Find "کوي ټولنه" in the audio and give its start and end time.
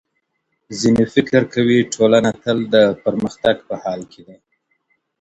1.53-2.31